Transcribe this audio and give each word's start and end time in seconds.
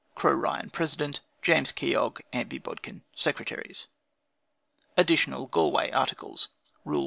"CROW 0.15 0.31
RYAN, 0.33 0.71
President." 0.71 1.19
"JAMES 1.43 1.73
KEOG, 1.73 2.21
"AMBY 2.33 2.57
BODKIN, 2.57 3.03
Secretaries." 3.15 3.85
ADDITIONAL 4.97 5.45
GALWAY 5.49 5.91
ARTICLES 5.91 6.47
"Rule 6.85 6.99
1. 6.99 6.99